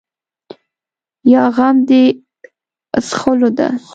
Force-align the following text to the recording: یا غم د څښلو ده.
یا 1.31 1.43
غم 1.55 1.75
د 1.89 1.89
څښلو 3.07 3.49
ده. 3.57 3.67